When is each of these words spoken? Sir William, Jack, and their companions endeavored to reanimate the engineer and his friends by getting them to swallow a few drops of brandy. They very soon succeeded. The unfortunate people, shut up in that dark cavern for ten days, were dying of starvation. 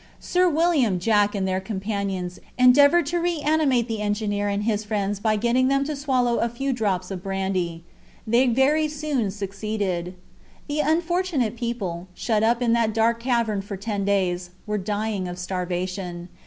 Sir 0.19 0.49
William, 0.49 0.97
Jack, 0.97 1.35
and 1.35 1.47
their 1.47 1.59
companions 1.59 2.39
endeavored 2.57 3.05
to 3.05 3.19
reanimate 3.19 3.87
the 3.87 4.01
engineer 4.01 4.49
and 4.49 4.63
his 4.63 4.83
friends 4.83 5.19
by 5.19 5.35
getting 5.35 5.67
them 5.67 5.83
to 5.85 5.95
swallow 5.95 6.37
a 6.37 6.49
few 6.49 6.73
drops 6.73 7.11
of 7.11 7.21
brandy. 7.21 7.83
They 8.25 8.47
very 8.47 8.87
soon 8.87 9.29
succeeded. 9.29 10.15
The 10.67 10.79
unfortunate 10.79 11.55
people, 11.55 12.07
shut 12.15 12.41
up 12.41 12.63
in 12.63 12.73
that 12.73 12.95
dark 12.95 13.19
cavern 13.19 13.61
for 13.61 13.77
ten 13.77 14.03
days, 14.03 14.49
were 14.65 14.79
dying 14.79 15.27
of 15.27 15.37
starvation. 15.37 16.29